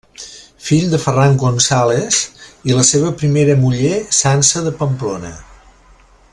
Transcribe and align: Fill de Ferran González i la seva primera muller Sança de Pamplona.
Fill 0.67 0.85
de 0.93 0.99
Ferran 1.03 1.35
González 1.43 2.17
i 2.71 2.79
la 2.79 2.87
seva 2.93 3.13
primera 3.21 3.59
muller 3.67 3.93
Sança 4.23 4.65
de 4.69 4.73
Pamplona. 4.81 5.35